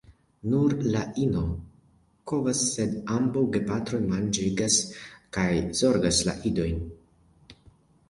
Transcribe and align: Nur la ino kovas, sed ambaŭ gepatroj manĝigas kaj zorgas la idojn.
Nur 0.51 0.71
la 0.95 1.03
ino 1.25 1.43
kovas, 2.31 2.63
sed 2.71 2.97
ambaŭ 3.19 3.45
gepatroj 3.59 4.03
manĝigas 4.17 4.81
kaj 5.39 5.49
zorgas 5.85 6.27
la 6.33 6.39
idojn. 6.53 6.87